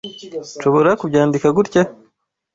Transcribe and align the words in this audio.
Nshobora 0.57 0.89
kubyandika 1.01 1.47
gutya? 1.57 1.83